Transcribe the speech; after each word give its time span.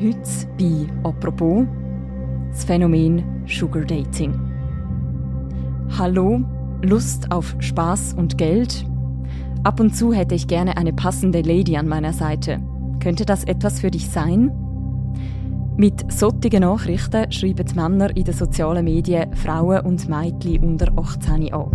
Heute 0.00 0.20
bei 0.56 0.86
«Apropos» 1.02 1.66
das 2.52 2.62
Phänomen 2.62 3.24
Sugar 3.48 3.84
Dating. 3.84 4.32
Hallo, 5.98 6.40
Lust 6.82 7.32
auf 7.32 7.56
Spaß 7.58 8.14
und 8.14 8.38
Geld? 8.38 8.86
Ab 9.64 9.80
und 9.80 9.96
zu 9.96 10.12
hätte 10.12 10.36
ich 10.36 10.46
gerne 10.46 10.76
eine 10.76 10.92
passende 10.92 11.40
Lady 11.40 11.76
an 11.76 11.88
meiner 11.88 12.12
Seite. 12.12 12.60
Könnte 13.00 13.24
das 13.26 13.42
etwas 13.42 13.80
für 13.80 13.90
dich 13.90 14.08
sein? 14.08 14.52
Mit 15.76 16.12
solchen 16.12 16.60
Nachrichten 16.60 17.32
schreiben 17.32 17.66
Männer 17.74 18.16
in 18.16 18.22
den 18.22 18.34
sozialen 18.34 18.84
Medien 18.84 19.34
Frauen 19.34 19.84
und 19.84 20.08
Mädchen 20.08 20.62
unter 20.62 20.96
18 20.96 21.52
an. 21.52 21.70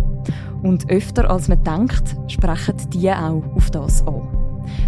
Und 0.62 0.88
öfter 0.88 1.30
als 1.30 1.48
man 1.48 1.62
denkt, 1.62 2.16
sprechen 2.28 2.76
die 2.90 3.10
auch 3.10 3.42
auf 3.54 3.70
das 3.70 4.06
an. 4.06 4.43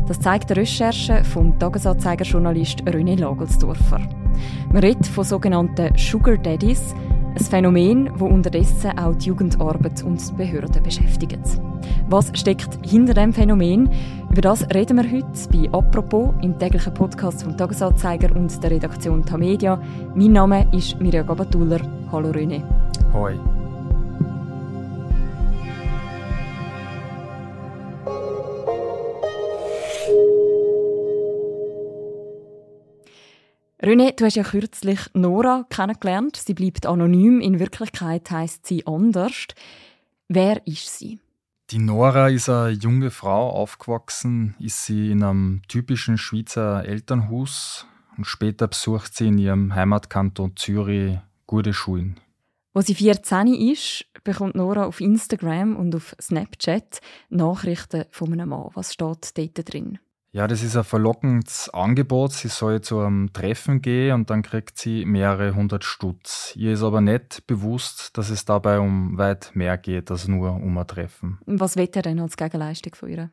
Das 0.06 0.20
zeigt 0.20 0.50
eine 0.50 0.61
Recherche 0.61 1.24
vom 1.24 1.59
Tagesanzeiger-Journalist 1.59 2.82
René 2.82 3.18
Lagelsdorfer. 3.18 4.00
Man 4.72 4.82
redet 4.82 5.06
von 5.06 5.24
sogenannten 5.24 5.96
Sugar 5.96 6.37
Daddies, 6.37 6.95
ein 7.38 7.45
Phänomen, 7.45 8.06
das 8.06 8.23
unterdessen 8.23 8.98
auch 8.98 9.14
die 9.14 9.27
Jugendarbeit 9.27 10.02
und 10.02 10.27
die 10.27 10.34
Behörden 10.34 10.83
beschäftigt. 10.83 11.60
Was 12.09 12.30
steckt 12.34 12.78
hinter 12.86 13.14
dem 13.14 13.33
Phänomen? 13.33 13.91
Über 14.30 14.41
das 14.41 14.66
reden 14.74 14.97
wir 14.97 15.10
heute 15.10 15.48
bei 15.52 15.69
«Apropos» 15.73 16.34
im 16.42 16.58
täglichen 16.58 16.95
Podcast 16.95 17.42
vom 17.42 17.56
Tagesanzeiger 17.56 18.34
und 18.34 18.62
der 18.62 18.70
Redaktion 18.70 19.24
Tamedia. 19.24 19.80
Mein 20.14 20.33
Name 20.33 20.66
ist 20.72 20.98
Mirja 21.00 21.22
Gabatuller. 21.22 21.80
Hallo 22.11 22.30
René. 22.30 22.62
Hoi. 23.12 23.34
René, 33.86 34.10
du 34.16 34.24
hast 34.24 34.34
ja 34.34 34.42
kürzlich 34.42 34.98
Nora 35.14 35.64
kennengelernt. 35.70 36.34
Sie 36.34 36.54
bleibt 36.54 36.86
anonym. 36.86 37.41
In 37.41 37.61
Wirklichkeit 37.61 38.28
heißt 38.28 38.66
sie 38.66 38.84
anders. 38.84 39.47
Wer 40.27 40.66
ist 40.66 40.98
sie? 40.98 41.20
Die 41.70 41.78
Nora 41.78 42.28
ist 42.28 42.48
eine 42.48 42.70
junge 42.70 43.12
Frau. 43.12 43.48
Aufgewachsen 43.48 44.56
ist 44.58 44.86
sie 44.86 45.12
in 45.12 45.22
einem 45.22 45.62
typischen 45.69 46.19
Schweizer 46.19 46.84
Elternhaus 46.84 47.86
und 48.16 48.27
später 48.27 48.66
besucht 48.66 49.14
sie 49.14 49.28
in 49.28 49.38
ihrem 49.38 49.72
Heimatkanton 49.72 50.56
Zürich 50.56 51.18
gute 51.46 51.72
Schulen. 51.72 52.18
Wo 52.74 52.80
sie 52.80 52.96
14 52.96 53.55
ist, 53.55 54.05
bekommt 54.24 54.56
Nora 54.56 54.86
auf 54.86 55.00
Instagram 55.00 55.77
und 55.77 55.94
auf 55.94 56.16
Snapchat 56.20 57.00
Nachrichten 57.28 58.06
von 58.11 58.33
einem 58.33 58.48
Mann. 58.48 58.70
Was 58.74 58.94
steht 58.94 59.39
dort 59.39 59.72
drin? 59.72 60.00
Ja, 60.37 60.47
das 60.47 60.62
ist 60.62 60.77
ein 60.77 60.84
verlockendes 60.84 61.70
Angebot. 61.70 62.31
Sie 62.31 62.48
soll 62.48 62.83
zu 62.83 63.01
einem 63.01 63.33
Treffen 63.33 63.81
gehen 63.81 64.12
und 64.12 64.29
dann 64.29 64.42
kriegt 64.42 64.77
sie 64.77 65.06
mehrere 65.06 65.55
hundert 65.55 65.83
Stutz. 65.83 66.53
Ihr 66.55 66.75
ist 66.75 66.83
aber 66.83 67.01
nicht 67.01 67.47
bewusst, 67.47 68.19
dass 68.19 68.29
es 68.29 68.45
dabei 68.45 68.79
um 68.79 69.17
weit 69.17 69.53
mehr 69.55 69.79
geht 69.79 70.11
als 70.11 70.29
nur 70.29 70.53
um 70.53 70.77
ein 70.77 70.87
Treffen. 70.87 71.39
Was 71.47 71.77
will 71.77 71.89
er 71.91 72.03
denn 72.03 72.20
als 72.20 72.37
Gegenleistung 72.37 72.95
von 72.95 73.09
ihr? 73.09 73.31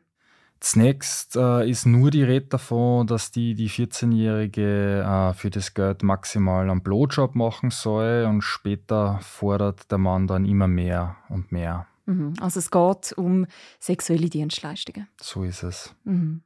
Zunächst 0.60 1.36
äh, 1.36 1.68
ist 1.68 1.84
nur 1.84 2.10
die 2.10 2.22
Rede 2.22 2.46
davon, 2.46 3.06
dass 3.06 3.30
die, 3.30 3.54
die 3.54 3.68
14-Jährige 3.68 5.02
äh, 5.02 5.34
für 5.34 5.50
das 5.50 5.74
Geld 5.74 6.02
maximal 6.02 6.70
einen 6.70 6.82
Blowjob 6.82 7.34
machen 7.34 7.68
soll 7.68 8.24
und 8.26 8.40
später 8.40 9.18
fordert 9.20 9.90
der 9.90 9.98
Mann 9.98 10.26
dann 10.26 10.46
immer 10.46 10.68
mehr 10.68 11.16
und 11.28 11.52
mehr. 11.52 11.86
Mhm. 12.06 12.32
Also 12.40 12.60
es 12.60 12.70
geht 12.70 13.12
um 13.18 13.44
sexuelle 13.78 14.30
Dienstleistungen. 14.30 15.06
So 15.20 15.44
ist 15.44 15.64
es. 15.64 15.94
Mhm. 16.04 16.40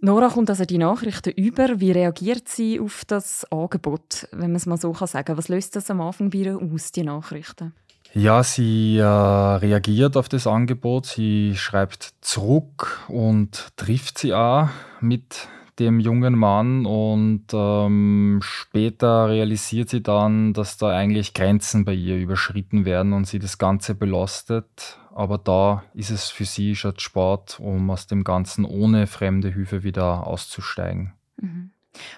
Nora 0.00 0.28
kommt 0.28 0.50
also 0.50 0.64
die 0.64 0.78
Nachrichten 0.78 1.30
über. 1.30 1.80
Wie 1.80 1.90
reagiert 1.90 2.48
sie 2.48 2.78
auf 2.80 3.04
das 3.06 3.50
Angebot, 3.50 4.28
wenn 4.30 4.50
man 4.50 4.56
es 4.56 4.66
mal 4.66 4.76
so 4.76 4.92
sagen 4.94 5.24
kann? 5.24 5.38
Was 5.38 5.48
löst 5.48 5.74
das 5.74 5.90
am 5.90 6.00
Anfang 6.00 6.30
bei 6.30 6.38
ihr 6.38 6.58
aus, 6.60 6.92
die 6.92 7.02
Nachrichten? 7.02 7.72
Ja, 8.12 8.42
sie 8.42 8.98
äh, 8.98 9.04
reagiert 9.04 10.16
auf 10.16 10.28
das 10.28 10.46
Angebot. 10.46 11.06
Sie 11.06 11.54
schreibt 11.56 12.14
zurück 12.20 13.00
und 13.08 13.68
trifft 13.76 14.18
sie 14.18 14.34
auch 14.34 14.68
mit 15.00 15.48
dem 15.78 16.00
jungen 16.00 16.34
Mann 16.34 16.86
und 16.86 17.44
ähm, 17.52 18.40
später 18.42 19.28
realisiert 19.28 19.90
sie 19.90 20.02
dann, 20.02 20.54
dass 20.54 20.78
da 20.78 20.88
eigentlich 20.88 21.34
Grenzen 21.34 21.84
bei 21.84 21.92
ihr 21.92 22.16
überschritten 22.16 22.86
werden 22.86 23.12
und 23.12 23.26
sie 23.26 23.38
das 23.38 23.58
Ganze 23.58 23.94
belastet 23.94 24.98
aber 25.16 25.38
da 25.38 25.82
ist 25.94 26.10
es 26.10 26.28
für 26.28 26.44
sie 26.44 26.76
schon 26.76 26.98
Sport, 26.98 27.58
um 27.58 27.90
aus 27.90 28.06
dem 28.06 28.22
Ganzen 28.22 28.64
ohne 28.64 29.06
fremde 29.06 29.48
Hilfe 29.48 29.82
wieder 29.82 30.26
auszusteigen. 30.26 31.14
Mhm. 31.40 31.70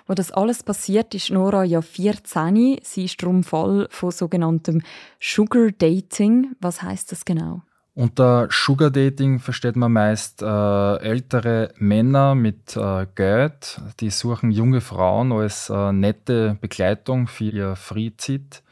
Wo 0.08 0.14
das 0.14 0.32
alles 0.32 0.64
passiert, 0.64 1.14
ist 1.14 1.30
Nora 1.30 1.62
ja 1.62 1.80
14. 1.80 2.78
Sie 2.82 3.04
ist 3.04 3.22
darum 3.22 3.44
Fall 3.44 3.86
von 3.90 4.10
sogenanntem 4.10 4.82
Sugar 5.20 5.70
Dating. 5.70 6.56
Was 6.60 6.82
heißt 6.82 7.12
das 7.12 7.24
genau? 7.24 7.62
Unter 7.94 8.48
Sugar 8.50 8.90
Dating 8.90 9.38
versteht 9.38 9.76
man 9.76 9.92
meist 9.92 10.42
äh, 10.42 10.96
ältere 10.96 11.72
Männer 11.78 12.34
mit 12.34 12.76
äh, 12.76 13.06
Geld, 13.14 13.80
die 14.00 14.10
suchen 14.10 14.50
junge 14.50 14.80
Frauen 14.80 15.32
als 15.32 15.68
äh, 15.68 15.92
nette 15.92 16.58
Begleitung 16.60 17.28
für 17.28 17.50
ihr 17.50 17.76
Freizeit 17.76 18.62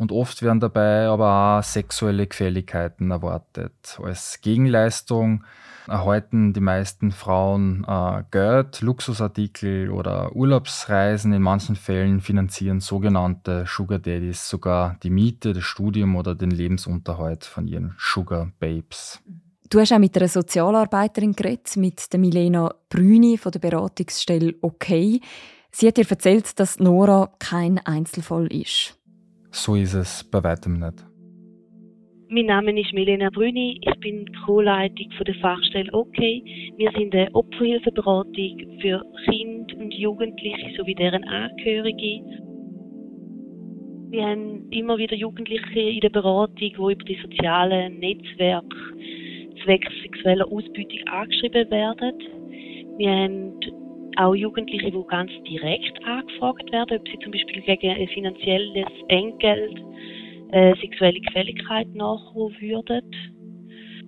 und 0.00 0.12
oft 0.12 0.40
werden 0.40 0.60
dabei 0.60 1.08
aber 1.08 1.58
auch 1.58 1.62
sexuelle 1.62 2.26
Gefälligkeiten 2.26 3.10
erwartet. 3.10 4.00
Als 4.02 4.40
Gegenleistung 4.40 5.44
erhalten 5.86 6.54
die 6.54 6.60
meisten 6.60 7.12
Frauen 7.12 7.84
äh, 7.86 8.22
Geld, 8.30 8.80
Luxusartikel 8.80 9.90
oder 9.90 10.34
Urlaubsreisen. 10.34 11.34
In 11.34 11.42
manchen 11.42 11.76
Fällen 11.76 12.22
finanzieren 12.22 12.80
sogenannte 12.80 13.66
Sugar 13.68 13.98
Daddies 13.98 14.48
sogar 14.48 14.96
die 15.02 15.10
Miete, 15.10 15.52
das 15.52 15.64
Studium 15.64 16.16
oder 16.16 16.34
den 16.34 16.50
Lebensunterhalt 16.50 17.44
von 17.44 17.68
ihren 17.68 17.94
Sugar 17.98 18.50
Babes. 18.58 19.20
Du 19.68 19.80
hast 19.80 19.92
auch 19.92 19.98
mit 19.98 20.16
einer 20.16 20.28
Sozialarbeiterin 20.28 21.34
geredet, 21.34 21.76
mit 21.76 22.10
der 22.10 22.20
Milena 22.20 22.74
Brüni 22.88 23.36
von 23.36 23.52
der 23.52 23.60
Beratungsstelle 23.60 24.54
OK. 24.62 24.86
Sie 25.72 25.86
hat 25.86 25.98
dir 25.98 26.10
erzählt, 26.10 26.58
dass 26.58 26.78
Nora 26.78 27.30
kein 27.38 27.78
Einzelfall 27.78 28.46
ist. 28.46 28.96
So 29.52 29.74
ist 29.74 29.94
es 29.94 30.24
bei 30.24 30.42
weitem 30.42 30.78
nicht. 30.78 31.04
Mein 32.28 32.46
Name 32.46 32.80
ist 32.80 32.92
Milena 32.92 33.28
Brüni, 33.28 33.80
ich 33.82 33.98
bin 33.98 34.24
Co-Leitung 34.46 35.08
der 35.26 35.34
Fachstelle 35.36 35.92
OK. 35.92 36.16
Wir 36.16 36.92
sind 36.96 37.12
eine 37.12 37.34
Opferhilfeberatung 37.34 38.78
für 38.80 39.04
Kinder 39.24 39.76
und 39.78 39.92
Jugendliche 39.92 40.76
sowie 40.76 40.94
deren 40.94 41.24
Angehörige. 41.24 42.22
Wir 44.10 44.24
haben 44.24 44.70
immer 44.70 44.96
wieder 44.96 45.16
Jugendliche 45.16 45.80
in 45.80 46.00
der 46.00 46.10
Beratung, 46.10 46.54
die 46.56 46.72
über 46.72 46.94
die 46.94 47.18
sozialen 47.20 47.98
Netzwerke 47.98 48.76
zwecks 49.64 49.92
sexueller 50.02 50.46
Ausbeutung 50.46 51.00
angeschrieben 51.10 51.68
werden. 51.70 52.14
Wir 52.98 53.10
haben 53.10 53.60
auch 54.16 54.34
Jugendliche, 54.34 54.90
die 54.90 55.04
ganz 55.08 55.30
direkt 55.48 56.04
angefragt 56.04 56.70
werden, 56.72 56.98
ob 56.98 57.08
sie 57.08 57.18
zum 57.18 57.32
Beispiel 57.32 57.62
gegen 57.62 57.90
ein 57.90 58.08
finanzielles 58.08 58.86
Entgelt 59.08 59.80
äh, 60.52 60.74
sexuelle 60.80 61.20
Gefälligkeit 61.20 61.94
nachkommen 61.94 62.56
würden. 62.60 63.02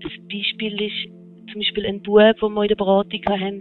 Ein 0.05 0.29
Beispiel 0.29 0.81
ist 0.83 1.53
zum 1.53 1.61
Beispiel 1.61 1.87
ein 1.87 2.03
Bub, 2.03 2.37
den 2.41 2.55
wir 2.55 2.63
in 2.63 2.69
der 2.69 2.77
Beratung 2.77 3.21
haben, 3.29 3.61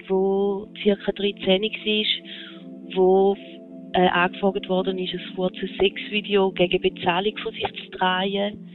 der 0.85 0.95
ca. 0.97 1.11
13 1.11 1.61
war, 1.61 2.95
wo 2.95 3.37
äh, 3.93 4.07
angefragt 4.07 4.69
worden 4.69 4.97
ist, 4.97 5.13
ein 5.13 5.35
kurzes 5.35 5.69
Sexvideo 5.79 6.51
gegen 6.51 6.81
Bezahlung 6.81 7.37
von 7.37 7.53
sich 7.53 7.63
zu 7.63 7.89
drehen. 7.97 8.67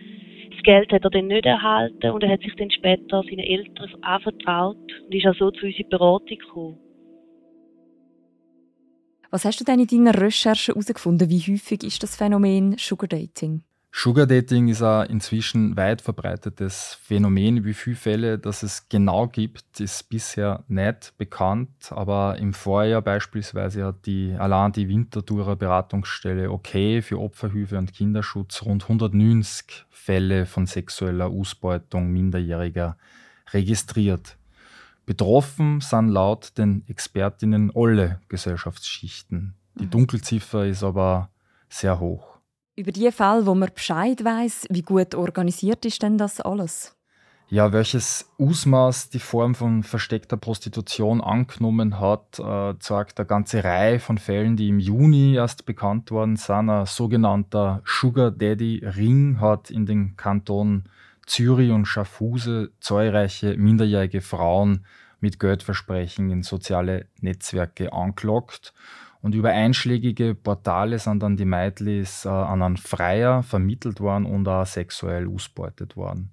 Das 0.50 0.62
Geld 0.62 0.92
hat 0.92 1.04
er 1.04 1.10
dann 1.10 1.26
nicht 1.26 1.46
erhalten 1.46 2.10
und 2.10 2.22
er 2.22 2.30
hat 2.30 2.40
sich 2.42 2.54
dann 2.56 2.70
später 2.70 3.22
seinen 3.22 3.40
Eltern 3.40 3.90
anvertraut 4.02 4.76
und 4.76 5.14
ist 5.14 5.26
auch 5.26 5.34
so 5.34 5.50
zu 5.50 5.66
unserer 5.66 5.88
Beratung 5.88 6.38
gekommen. 6.38 6.85
Was 9.30 9.44
hast 9.44 9.60
du 9.60 9.64
denn 9.64 9.80
in 9.80 9.86
deiner 9.86 10.20
Recherche 10.20 10.72
herausgefunden? 10.72 11.28
Wie 11.28 11.40
häufig 11.40 11.82
ist 11.84 12.02
das 12.02 12.16
Phänomen 12.16 12.76
Sugar 12.78 13.08
Dating? 13.08 13.62
Sugar 13.98 14.26
Dating 14.26 14.68
ist 14.68 14.82
ein 14.82 15.08
inzwischen 15.08 15.74
weit 15.74 16.02
verbreitetes 16.02 16.98
Phänomen. 17.02 17.64
Wie 17.64 17.72
viele 17.72 17.96
Fälle 17.96 18.38
das 18.38 18.62
es 18.62 18.90
genau 18.90 19.26
gibt, 19.26 19.80
ist 19.80 20.10
bisher 20.10 20.64
nicht 20.68 21.14
bekannt. 21.16 21.70
Aber 21.90 22.36
im 22.38 22.52
Vorjahr 22.52 23.00
beispielsweise 23.00 23.86
hat 23.86 24.04
die 24.04 24.34
allein 24.38 24.72
die 24.72 24.86
Winterthurer 24.88 25.56
Beratungsstelle 25.56 26.50
OK 26.50 26.68
für 27.00 27.18
Opferhilfe 27.18 27.78
und 27.78 27.94
Kinderschutz 27.94 28.62
rund 28.62 28.82
190 28.82 29.86
Fälle 29.88 30.44
von 30.44 30.66
sexueller 30.66 31.28
Ausbeutung 31.28 32.12
Minderjähriger 32.12 32.98
registriert. 33.54 34.36
Betroffen 35.06 35.80
sind 35.80 36.08
laut 36.08 36.58
den 36.58 36.84
Expertinnen 36.88 37.70
alle 37.74 38.20
Gesellschaftsschichten. 38.28 39.54
Die 39.76 39.84
mhm. 39.84 39.90
Dunkelziffer 39.90 40.66
ist 40.66 40.82
aber 40.82 41.30
sehr 41.68 42.00
hoch. 42.00 42.38
Über 42.74 42.92
die 42.92 43.10
Fälle, 43.12 43.46
wo 43.46 43.54
man 43.54 43.70
Bescheid 43.72 44.22
weiß, 44.22 44.66
wie 44.68 44.82
gut 44.82 45.14
organisiert 45.14 45.84
ist 45.86 46.02
denn 46.02 46.18
das 46.18 46.40
alles? 46.40 46.96
Ja, 47.48 47.72
welches 47.72 48.28
Ausmaß 48.40 49.10
die 49.10 49.20
Form 49.20 49.54
von 49.54 49.84
versteckter 49.84 50.36
Prostitution 50.36 51.20
angenommen 51.20 52.00
hat, 52.00 52.40
äh, 52.40 52.74
zeigt 52.80 53.20
eine 53.20 53.26
ganze 53.26 53.62
Reihe 53.62 54.00
von 54.00 54.18
Fällen, 54.18 54.56
die 54.56 54.68
im 54.68 54.80
Juni 54.80 55.36
erst 55.36 55.64
bekannt 55.64 56.10
worden 56.10 56.34
sind. 56.34 56.68
Ein 56.68 56.86
sogenannter 56.86 57.82
Sugar 57.84 58.32
Daddy 58.32 58.84
Ring 58.84 59.40
hat 59.40 59.70
in 59.70 59.86
den 59.86 60.16
Kantonen 60.16 60.88
Zürich 61.26 61.70
und 61.70 61.86
Schaffhuse 61.86 62.70
zahlreiche 62.80 63.56
minderjährige 63.56 64.20
Frauen 64.20 64.86
mit 65.20 65.40
Geldversprechen 65.40 66.30
in 66.30 66.42
soziale 66.42 67.06
Netzwerke 67.20 67.92
angelockt. 67.92 68.72
Und 69.22 69.34
über 69.34 69.50
einschlägige 69.50 70.34
Portale 70.34 70.98
sind 70.98 71.22
dann 71.22 71.36
die 71.36 71.44
Mädels 71.44 72.24
äh, 72.24 72.28
an 72.28 72.62
einen 72.62 72.76
Freier 72.76 73.42
vermittelt 73.42 74.00
worden 74.00 74.24
und 74.24 74.46
auch 74.46 74.66
sexuell 74.66 75.28
ausbeutet 75.28 75.96
worden. 75.96 76.30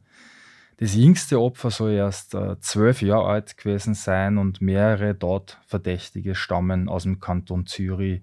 Das 0.77 0.95
jüngste 0.95 1.39
Opfer 1.39 1.71
soll 1.71 1.93
erst 1.93 2.35
äh, 2.35 2.59
zwölf 2.59 3.01
Jahre 3.01 3.27
alt 3.27 3.57
gewesen 3.57 3.93
sein 3.93 4.37
und 4.37 4.61
mehrere 4.61 5.15
dort 5.15 5.59
Verdächtige 5.65 6.35
stammen 6.35 6.89
aus 6.89 7.03
dem 7.03 7.19
Kanton 7.19 7.65
Zürich, 7.65 8.21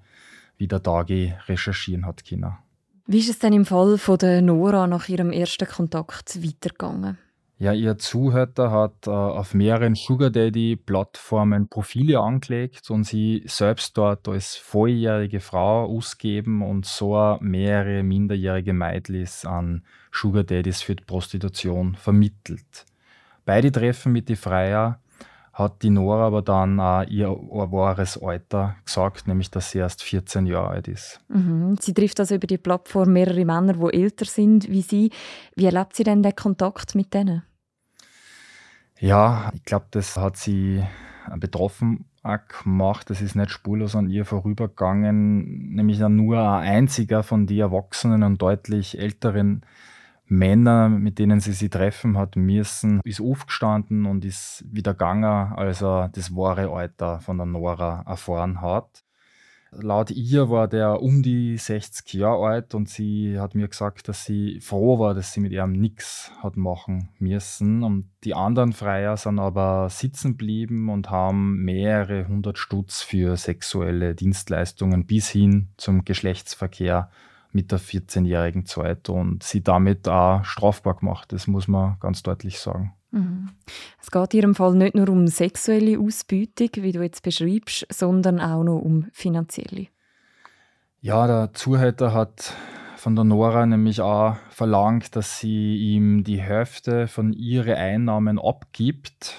wie 0.59 0.69
der 0.69 0.81
Dagi 0.81 1.35
recherchieren 1.49 2.07
hat 2.07 2.25
können. 2.25 2.59
Wie 3.07 3.19
ist 3.19 3.31
es 3.31 3.39
denn 3.39 3.53
im 3.53 3.65
Fall 3.65 3.99
von 3.99 4.19
der 4.19 4.43
Nora 4.43 4.87
nach 4.87 5.09
ihrem 5.09 5.33
ersten 5.33 5.67
Kontakt 5.67 6.43
weitergegangen? 6.43 7.19
Ja, 7.61 7.75
ihr 7.75 7.99
Zuhörer 7.99 8.71
hat 8.71 9.07
äh, 9.07 9.11
auf 9.11 9.53
mehreren 9.53 9.95
Sugar 9.95 10.31
Daddy-Plattformen 10.31 11.69
Profile 11.69 12.19
angelegt 12.19 12.89
und 12.89 13.05
sie 13.05 13.43
selbst 13.45 13.99
dort 13.99 14.27
als 14.29 14.57
volljährige 14.57 15.41
Frau 15.41 15.85
ausgeben 15.85 16.63
und 16.63 16.87
so 16.87 17.37
mehrere 17.43 18.03
minderjährige 18.03 18.73
Mädels 18.73 19.45
an 19.45 19.85
Sugar 20.11 20.43
Daddies 20.43 20.81
für 20.81 20.97
die 20.97 21.05
Prostitution 21.05 21.97
vermittelt. 21.97 22.87
Beide 23.45 23.71
Treffen 23.71 24.13
mit 24.13 24.31
die 24.31 24.37
Freier 24.37 24.99
hat 25.53 25.83
die 25.83 25.91
Nora 25.91 26.27
aber 26.27 26.43
dann 26.43 26.79
auch 26.81 27.07
ihr 27.09 27.29
wahres 27.29 28.23
Alter 28.23 28.77
gesagt, 28.85 29.27
nämlich 29.27 29.51
dass 29.51 29.71
sie 29.71 29.79
erst 29.79 30.03
14 30.03 30.47
Jahre 30.47 30.69
alt 30.69 30.89
ist. 30.89 31.21
Mhm. 31.29 31.77
Sie 31.81 31.93
trifft 31.93 32.21
also 32.21 32.35
über 32.35 32.47
die 32.47 32.59
Plattform 32.59 33.13
mehrere 33.13 33.45
Männer, 33.45 33.75
die 33.75 34.03
älter 34.03 34.25
sind 34.25 34.69
wie 34.71 34.83
sie. 34.83 35.11
Wie 35.57 35.67
erlebt 35.67 35.97
sie 35.97 36.05
denn 36.05 36.23
den 36.23 36.37
Kontakt 36.37 36.95
mit 36.95 37.13
denen? 37.13 37.43
Ja, 38.99 39.51
ich 39.55 39.65
glaube, 39.65 39.87
das 39.91 40.17
hat 40.17 40.37
sie 40.37 40.85
betroffen 41.37 42.07
auch 42.23 42.39
gemacht. 42.63 43.11
Das 43.11 43.21
ist 43.21 43.35
nicht 43.35 43.51
spurlos 43.51 43.97
an 43.97 44.09
ihr 44.09 44.25
vorübergegangen. 44.25 45.75
Nämlich 45.75 46.01
nur 46.01 46.39
ein 46.39 46.69
einziger 46.69 47.23
von 47.23 47.47
den 47.47 47.59
Erwachsenen 47.59 48.23
und 48.23 48.43
deutlich 48.43 48.99
älteren 48.99 49.63
Männern, 50.31 51.03
mit 51.03 51.19
denen 51.19 51.41
sie 51.41 51.53
sich 51.53 51.71
treffen 51.71 52.17
hat 52.17 52.37
müssen, 52.37 53.01
ist 53.05 53.21
aufgestanden 53.21 54.07
und 54.07 54.25
ist 54.25 54.65
wieder 54.71 54.93
gegangen, 54.93 55.25
als 55.25 55.83
er 55.83 56.09
das 56.13 56.35
wahre 56.35 56.71
Alter 56.71 57.21
von 57.21 57.37
der 57.37 57.47
Nora 57.47 58.05
erfahren 58.07 58.61
hat. 58.61 59.05
Laut 59.73 60.11
ihr 60.11 60.51
war 60.51 60.67
der 60.67 61.01
um 61.01 61.23
die 61.23 61.57
60 61.57 62.15
Jahre 62.15 62.47
alt 62.47 62.75
und 62.75 62.89
sie 62.89 63.39
hat 63.39 63.55
mir 63.55 63.69
gesagt, 63.69 64.09
dass 64.09 64.25
sie 64.25 64.61
froh 64.61 64.99
war, 64.99 65.15
dass 65.15 65.33
sie 65.33 65.41
mit 65.41 65.53
ihm 65.53 65.73
nichts 65.73 66.33
hat 66.43 66.57
machen 66.57 67.11
müssen. 67.21 67.85
Und 67.85 68.11
die 68.25 68.35
anderen 68.35 68.73
Freier 68.73 69.17
sind 69.17 69.39
aber 69.39 69.89
sitzen 69.89 70.33
geblieben 70.33 70.89
und 70.89 71.11
haben 71.11 71.63
mehrere 71.65 72.27
hundert 72.27 72.59
Stutz 72.59 73.03
für 73.03 73.37
sexuelle 73.37 74.17
Dienstleistungen 74.17 75.07
bis 75.07 75.29
hin 75.29 75.69
zum 75.77 76.05
Geschlechtsverkehr 76.05 77.11
mit 77.53 77.73
der 77.73 77.81
14-jährigen 77.81 78.67
Zeit 78.67 79.09
und 79.09 79.43
sie 79.43 79.63
damit 79.63 80.09
auch 80.09 80.45
strafbar 80.45 80.97
gemacht. 80.97 81.33
Das 81.33 81.47
muss 81.47 81.69
man 81.69 81.97
ganz 82.01 82.23
deutlich 82.23 82.61
sagen. 82.61 82.95
Mhm. 83.11 83.49
Es 84.01 84.11
geht 84.11 84.35
in 84.35 84.41
Ihrem 84.41 84.55
Fall 84.55 84.75
nicht 84.75 84.95
nur 84.95 85.09
um 85.09 85.27
sexuelle 85.27 85.99
Ausbeutung, 85.99 86.71
wie 86.77 86.93
du 86.93 87.03
jetzt 87.03 87.23
beschreibst, 87.23 87.87
sondern 87.91 88.41
auch 88.41 88.63
noch 88.63 88.79
um 88.79 89.07
finanzielle. 89.13 89.89
Ja, 91.01 91.27
der 91.27 91.53
Zuhälter 91.55 92.13
hat 92.13 92.55
von 92.97 93.17
der 93.17 93.25
Nora 93.25 93.65
nämlich 93.65 94.03
auch 94.03 94.37
verlangt, 94.51 95.17
dass 95.17 95.41
sie 95.41 95.77
ihm 95.77 96.23
die 96.23 96.41
Hälfte 96.41 97.09
von 97.09 97.33
ihren 97.33 97.75
Einnahmen 97.75 98.39
abgibt. 98.39 99.35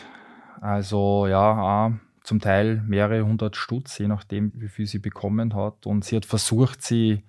Also 0.60 1.28
ja, 1.28 1.62
auch 1.62 1.92
zum 2.24 2.40
Teil 2.40 2.82
mehrere 2.88 3.24
hundert 3.24 3.56
Stutz, 3.56 4.00
je 4.00 4.08
nachdem, 4.08 4.52
wie 4.56 4.68
viel 4.68 4.88
sie 4.88 5.00
bekommen 5.00 5.54
hat. 5.54 5.86
Und 5.86 6.04
sie 6.04 6.16
hat 6.16 6.26
versucht, 6.26 6.82
sie 6.82 7.24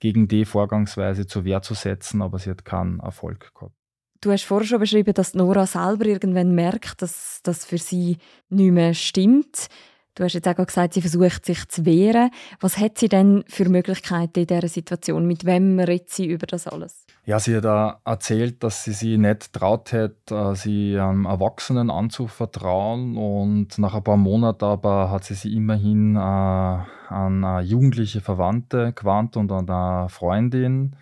gegen 0.00 0.28
die 0.28 0.44
Vorgangsweise 0.44 1.26
zur 1.26 1.44
Wehr 1.44 1.62
zu 1.62 1.74
setzen, 1.74 2.22
aber 2.22 2.38
sie 2.38 2.50
hat 2.50 2.64
keinen 2.64 3.00
Erfolg 3.00 3.52
gehabt. 3.54 3.74
Du 4.20 4.32
hast 4.32 4.44
vorher 4.44 4.66
schon 4.66 4.80
beschrieben, 4.80 5.14
dass 5.14 5.34
Nora 5.34 5.66
selber 5.66 6.06
irgendwann 6.06 6.54
merkt, 6.54 7.02
dass 7.02 7.40
das 7.44 7.64
für 7.64 7.78
sie 7.78 8.18
nicht 8.48 8.72
mehr 8.72 8.94
stimmt. 8.94 9.68
Du 10.16 10.24
hast 10.24 10.32
jetzt 10.32 10.48
auch 10.48 10.56
gesagt, 10.56 10.94
sie 10.94 11.00
versucht 11.00 11.46
sich 11.46 11.68
zu 11.68 11.86
wehren. 11.86 12.30
Was 12.58 12.78
hat 12.78 12.98
sie 12.98 13.08
denn 13.08 13.44
für 13.46 13.68
Möglichkeiten 13.68 14.40
in 14.40 14.46
dieser 14.48 14.66
Situation? 14.66 15.26
Mit 15.26 15.44
wem 15.44 15.78
redet 15.78 16.10
sie 16.10 16.26
über 16.26 16.46
das 16.46 16.66
alles? 16.66 17.06
Ja, 17.28 17.38
sie 17.38 17.54
hat 17.54 17.66
auch 17.66 17.96
erzählt, 18.06 18.62
dass 18.62 18.84
sie 18.84 18.92
sich 18.92 19.18
nicht 19.18 19.52
traut 19.52 19.92
hat, 19.92 20.30
äh, 20.30 20.54
sie 20.54 20.98
einem 20.98 21.26
Erwachsenen 21.26 21.90
anzuvertrauen. 21.90 23.18
Und 23.18 23.78
nach 23.78 23.94
ein 23.94 24.02
paar 24.02 24.16
Monaten 24.16 24.64
aber 24.64 25.10
hat 25.10 25.24
sie 25.24 25.34
sich 25.34 25.52
immerhin 25.52 26.16
äh, 26.16 26.18
an 26.18 27.62
jugendliche 27.64 28.22
Verwandte 28.22 28.94
gewandt 28.94 29.36
und 29.36 29.52
an 29.52 29.68
eine 29.68 30.08
Freundin. 30.08 30.96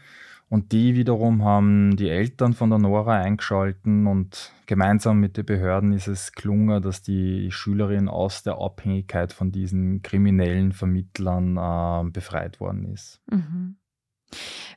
Und 0.49 0.73
die 0.73 0.97
wiederum 0.97 1.45
haben 1.45 1.97
die 1.97 2.09
Eltern 2.09 2.55
von 2.55 2.71
der 2.71 2.81
Nora 2.81 3.21
eingeschalten 3.21 4.09
und 4.09 4.53
gemeinsam 4.67 5.21
mit 5.21 5.37
den 5.37 5.47
Behörden 5.47 5.93
ist 5.93 6.09
es 6.09 6.33
gelungen, 6.33 6.83
dass 6.83 7.03
die 7.03 7.53
Schülerin 7.53 8.09
aus 8.09 8.43
der 8.43 8.59
Abhängigkeit 8.59 9.33
von 9.33 9.53
diesen 9.53 10.03
kriminellen 10.03 10.73
Vermittlern 10.73 11.57
äh, 11.57 12.11
befreit 12.11 12.59
worden 12.59 12.93
ist. 12.93 13.21
Mhm. 13.31 13.56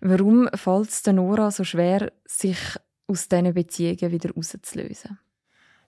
Warum 0.01 0.47
fällt 0.53 0.89
es 0.89 1.05
Nora 1.07 1.51
so 1.51 1.63
schwer, 1.63 2.11
sich 2.25 2.57
aus 3.07 3.27
diesen 3.27 3.53
Beziehungen 3.53 4.11
wieder 4.11 4.31
rauszulösen? 4.31 5.19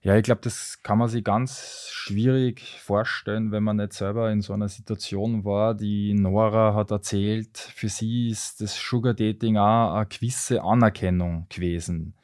Ja, 0.04 0.18
ich 0.18 0.24
glaube, 0.24 0.42
das 0.44 0.81
kann 0.81 0.98
man 0.98 1.10
sich 1.10 1.24
ganz 1.24 1.88
schwierig 1.92 2.80
vorstellen, 2.81 3.52
wenn 3.52 3.62
man 3.62 3.78
nicht 3.78 3.94
selber 3.94 4.31
in 4.31 4.42
so 4.42 4.54
einer 4.54 4.68
Situation 4.68 5.46
war. 5.46 5.75
Die 5.75 6.16
Nora 6.16 6.74
hat 6.74 6.90
erzählt, 6.90 7.56
für 7.56 7.88
sie 7.88 8.30
ist 8.30 8.62
das 8.62 8.75
Sugar 8.75 9.13
Dating 9.13 9.58
auch 9.58 9.94
eine 9.94 10.08
gewisse 10.08 10.64
Anerkennung 10.64 11.46
gewesen. 11.50 12.16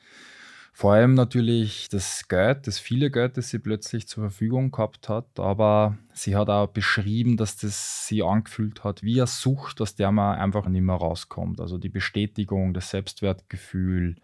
Vor 0.78 0.94
allem 0.94 1.16
natürlich 1.16 1.90
das 1.90 2.28
Geld, 2.28 2.68
das 2.68 2.78
viele 2.78 3.10
Geld, 3.10 3.36
das 3.36 3.50
sie 3.50 3.58
plötzlich 3.58 4.08
zur 4.08 4.26
Verfügung 4.26 4.70
gehabt 4.70 5.10
hat. 5.10 5.40
Aber 5.40 5.98
sie 6.14 6.36
hat 6.36 6.50
auch 6.50 6.68
beschrieben, 6.68 7.36
dass 7.36 7.58
das 7.58 8.06
sie 8.06 8.22
angefühlt 8.22 8.84
hat 8.84 9.02
wie 9.02 9.20
eine 9.20 9.26
Sucht, 9.26 9.82
aus 9.82 9.96
der 9.96 10.12
man 10.12 10.38
einfach 10.38 10.68
nicht 10.68 10.84
mehr 10.84 10.94
rauskommt. 10.94 11.60
Also 11.62 11.80
die 11.80 11.90
Bestätigung, 11.90 12.76
das 12.76 12.92
Selbstwertgefühl, 12.92 14.18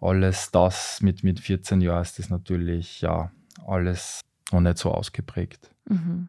alles 0.00 0.50
das 0.50 1.02
mit, 1.02 1.24
mit 1.24 1.40
14 1.40 1.82
Jahren 1.82 2.00
ist 2.00 2.18
das 2.18 2.30
natürlich 2.30 3.02
ja 3.02 3.30
alles 3.66 4.22
noch 4.50 4.62
nicht 4.62 4.78
so 4.78 4.92
ausgeprägt. 4.92 5.70
Mhm. 5.90 6.28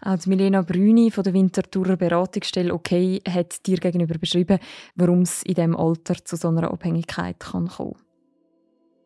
Also 0.00 0.28
Milena 0.28 0.62
Brüni 0.62 1.12
von 1.12 1.22
der 1.22 1.32
Winterthurer 1.32 1.96
Beratungsstelle 1.96 2.74
OK 2.74 2.90
hat 3.28 3.64
dir 3.68 3.76
gegenüber 3.76 4.18
beschrieben, 4.18 4.58
warum 4.96 5.22
es 5.22 5.44
in 5.44 5.54
diesem 5.54 5.76
Alter 5.76 6.16
zu 6.24 6.34
so 6.34 6.48
einer 6.48 6.72
Abhängigkeit 6.72 7.38
kann 7.38 7.68
kommen 7.68 7.94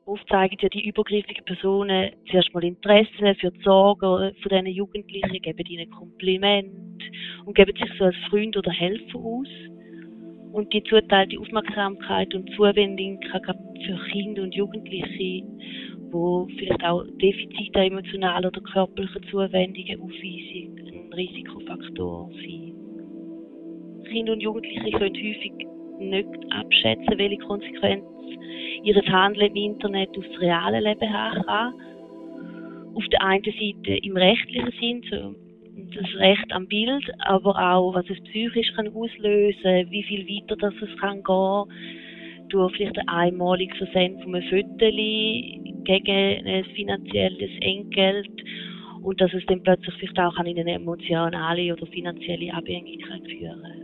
Oft 0.06 0.28
zeigen 0.28 0.56
ja 0.60 0.68
die 0.68 0.86
übergriffigen 0.86 1.44
Personen 1.46 2.12
zuerst 2.30 2.52
mal 2.52 2.62
Interesse 2.62 3.34
für 3.40 3.50
die 3.50 3.62
Sorge 3.62 4.34
von 4.42 4.50
diesen 4.50 4.66
Jugendlichen, 4.66 5.40
geben 5.40 5.66
ihnen 5.66 5.90
Kompliment 5.90 7.02
und 7.46 7.54
geben 7.54 7.74
sich 7.74 7.90
so 7.98 8.04
als 8.04 8.16
Freund 8.28 8.54
oder 8.54 8.70
Helfer 8.70 9.18
aus. 9.18 9.48
Und 10.52 10.70
die 10.74 10.82
zuteilte 10.84 11.40
Aufmerksamkeit 11.40 12.34
und 12.34 12.50
Zuwendung 12.54 13.18
kann 13.20 13.58
für 13.86 13.98
Kinder 14.12 14.42
und 14.42 14.54
Jugendliche, 14.54 15.46
wo 16.10 16.46
vielleicht 16.58 16.84
auch 16.84 17.02
Defizite 17.22 17.80
emotionaler 17.80 18.48
oder 18.48 18.60
körperlicher 18.60 19.22
Zuwendungen 19.30 20.00
aufweisen, 20.02 20.78
ein 20.86 21.12
Risikofaktor 21.14 22.30
sein. 22.30 22.74
Kinder 24.04 24.34
und 24.34 24.40
Jugendliche 24.42 24.90
können 24.90 25.14
häufig 25.14 25.73
nicht 25.98 26.28
abschätzen, 26.50 27.18
welche 27.18 27.38
Konsequenzen 27.38 28.14
ihres 28.82 29.06
Handeln 29.06 29.48
im 29.48 29.56
Internet 29.56 30.10
aufs 30.16 30.40
reale 30.40 30.80
Leben 30.80 31.12
haben 31.12 31.74
Auf 32.94 33.04
der 33.10 33.22
einen 33.22 33.44
Seite 33.44 33.96
im 34.02 34.16
rechtlichen 34.16 34.72
Sinn, 34.80 35.02
so 35.10 35.34
das 35.94 36.14
Recht 36.20 36.52
am 36.52 36.66
Bild, 36.66 37.04
aber 37.20 37.56
auch, 37.58 37.94
was 37.94 38.08
es 38.08 38.20
psychisch 38.24 38.72
kann 38.74 38.88
auslösen 38.88 39.90
wie 39.90 40.02
viel 40.04 40.26
weiter 40.26 40.56
das 40.56 40.74
es 40.80 40.96
kann 40.98 41.22
gehen, 41.22 41.64
durch 42.48 42.76
vielleicht 42.76 42.98
ein 42.98 43.08
einmaliges 43.08 43.76
Versenden 43.78 44.22
von 44.22 44.34
einem 44.34 44.48
Föteli 44.48 45.60
gegen 45.84 46.46
ein 46.46 46.64
finanzielles 46.76 47.50
Entgelt. 47.60 48.30
Und 49.02 49.20
dass 49.20 49.32
es 49.34 49.44
dann 49.46 49.62
plötzlich 49.62 49.94
vielleicht 49.96 50.18
auch 50.18 50.38
in 50.44 50.58
eine 50.58 50.72
emotionale 50.74 51.72
oder 51.72 51.86
finanzielle 51.86 52.54
Abhängigkeit 52.54 53.22
führen 53.28 53.83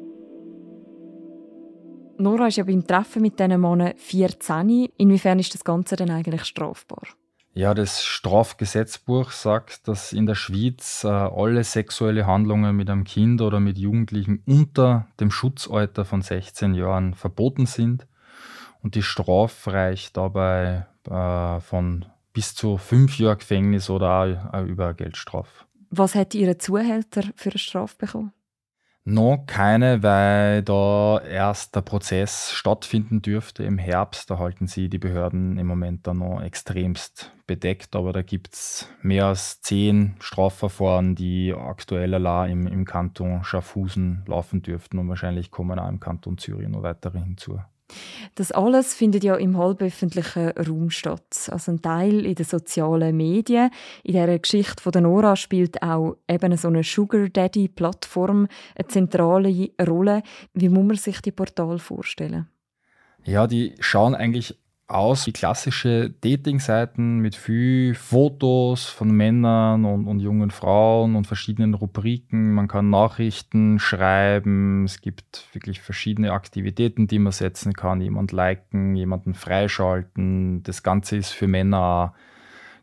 Nora 2.21 2.49
ist 2.49 2.57
ja 2.57 2.65
beim 2.65 2.87
Treffen 2.87 3.23
mit 3.23 3.39
diesen 3.39 3.61
Männern 3.61 3.95
14. 3.97 4.89
Inwiefern 4.97 5.39
ist 5.39 5.55
das 5.55 5.65
Ganze 5.65 5.97
denn 5.97 6.11
eigentlich 6.11 6.45
strafbar? 6.45 7.03
Ja, 7.53 7.75
das 7.75 8.05
Strafgesetzbuch 8.05 9.33
sagt, 9.33 9.89
dass 9.89 10.13
in 10.13 10.27
der 10.27 10.37
Schweiz 10.37 11.03
äh, 11.03 11.09
alle 11.09 11.65
sexuelle 11.65 12.27
Handlungen 12.27 12.77
mit 12.77 12.89
einem 12.89 13.05
Kind 13.05 13.43
oder 13.43 13.59
mit 13.59 13.77
Jugendlichen 13.77 14.43
unter 14.47 15.09
dem 15.19 15.33
Schutzalter 15.33 16.05
von 16.05 16.23
16 16.23 16.75
Jahren 16.75 17.15
verboten 17.15 17.67
sind. 17.67 18.07
Und 18.83 18.95
die 18.95 19.03
Strafe 19.03 19.73
reicht 19.73 20.17
dabei 20.17 20.87
äh, 21.11 21.61
von 21.61 22.05
bis 22.33 22.55
zu 22.55 22.77
fünf 22.77 23.19
Jahren 23.19 23.39
Gefängnis 23.39 23.91
oder 23.91 24.51
auch 24.53 24.63
über 24.65 24.95
Geldstrafe. 24.95 25.65
Was 25.91 26.15
hätte 26.15 26.39
Ihre 26.39 26.57
Zuhälter 26.57 27.25
für 27.35 27.51
eine 27.51 27.59
Strafe 27.59 27.97
bekommen? 27.99 28.33
Noch 29.05 29.45
keine, 29.47 30.03
weil 30.03 30.63
da 30.63 31.21
erst 31.21 31.75
der 31.75 31.81
Prozess 31.81 32.53
stattfinden 32.53 33.23
dürfte 33.23 33.65
im 33.65 33.79
Herbst. 33.79 34.31
Da 34.31 34.39
halten 34.39 34.67
sie 34.67 34.91
die 34.91 34.99
Behörden 34.99 35.57
im 35.57 35.67
Moment 35.67 36.07
dann 36.07 36.19
noch 36.19 36.43
extremst 36.43 37.33
bedeckt, 37.47 37.97
aber 37.97 38.13
da 38.13 38.21
gibt 38.23 38.55
es 38.55 38.89
mehr 39.03 39.27
als 39.27 39.63
zehn 39.63 40.17
Strafverfahren, 40.21 41.15
die 41.15 41.55
aktuell 41.55 42.13
im, 42.15 42.67
im 42.67 42.85
Kanton 42.85 43.43
Schaffhausen 43.43 44.23
laufen 44.27 44.63
dürften 44.63 44.99
und 44.99 45.09
wahrscheinlich 45.09 45.51
kommen 45.51 45.79
auch 45.79 45.89
im 45.89 45.99
Kanton 45.99 46.37
Zürich 46.37 46.69
noch 46.69 46.83
weitere 46.83 47.19
hinzu. 47.21 47.59
Das 48.35 48.53
alles 48.53 48.95
findet 48.95 49.25
ja 49.25 49.35
im 49.37 49.59
halböffentlichen 49.59 50.51
Raum 50.51 50.91
statt. 50.91 51.49
Also 51.51 51.73
ein 51.73 51.83
Teil 51.83 52.25
in 52.27 52.35
den 52.35 52.47
sozialen 52.47 53.17
Medien. 53.17 53.71
In 54.03 54.13
dieser 54.13 54.39
Geschichte 54.39 54.83
von 54.83 54.93
der 54.93 55.03
Nora 55.03 55.37
spielt 55.37 55.83
auch 55.83 56.17
eben 56.29 56.57
so 56.57 56.69
eine 56.69 56.85
Sugar 56.85 57.29
Daddy 57.29 57.69
Plattform 57.69 58.47
eine 58.77 58.89
zentrale 58.89 59.71
Rolle. 59.87 60.23
Wie 60.55 60.69
muss 60.69 60.85
man 60.85 60.97
sich 60.97 61.21
die 61.21 61.33
Portal 61.33 61.79
vorstellen? 61.79 62.49
Ja, 63.25 63.47
die 63.47 63.75
schauen 63.81 64.15
eigentlich 64.15 64.60
aus 64.91 65.27
wie 65.27 65.33
klassische 65.33 66.11
Dating-Seiten 66.21 67.19
mit 67.19 67.37
viel 67.37 67.95
Fotos 67.95 68.87
von 68.87 69.11
Männern 69.11 69.85
und, 69.85 70.07
und, 70.07 70.21
jungen 70.21 70.51
Frauen 70.51 71.17
und 71.17 71.27
verschiedenen 71.27 71.75
Rubriken. 71.75 72.53
Man 72.53 72.69
kann 72.69 72.91
Nachrichten 72.91 73.79
schreiben. 73.79 74.85
Es 74.85 75.01
gibt 75.01 75.49
wirklich 75.53 75.81
verschiedene 75.81 76.33
Aktivitäten, 76.33 77.07
die 77.07 77.19
man 77.19 77.33
setzen 77.33 77.73
kann. 77.73 78.01
Jemand 78.01 78.33
liken, 78.33 78.97
jemanden 78.97 79.35
freischalten. 79.35 80.63
Das 80.65 80.83
Ganze 80.83 81.17
ist 81.17 81.31
für 81.31 81.47
Männer 81.47 82.15